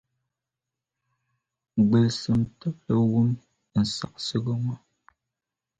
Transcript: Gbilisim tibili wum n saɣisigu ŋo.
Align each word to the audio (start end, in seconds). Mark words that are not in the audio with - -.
Gbilisim 1.87 2.39
tibili 2.57 3.01
wum 3.11 3.29
n 3.81 3.83
saɣisigu 3.95 4.53
ŋo. 4.63 4.75